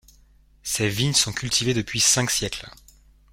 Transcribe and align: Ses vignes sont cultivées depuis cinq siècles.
Ses 0.63 0.89
vignes 0.89 1.13
sont 1.13 1.31
cultivées 1.31 1.75
depuis 1.75 1.99
cinq 1.99 2.31
siècles. 2.31 2.71